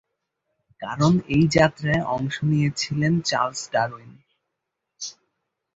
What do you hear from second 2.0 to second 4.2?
অংশ নিয়েছিলেন Charles Darwin.